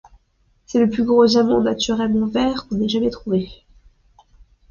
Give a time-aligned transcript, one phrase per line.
[0.65, 3.47] C'est le plus gros diamant naturellement vert qu'on ait jamais trouvé.